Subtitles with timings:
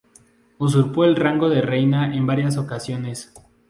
[0.57, 3.31] Usurpó el rango de reina en varias ocasiones.